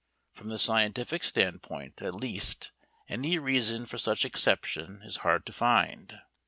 [0.33, 2.71] From the scientific standpoint at least
[3.07, 6.19] any reason for such exception is hard to find.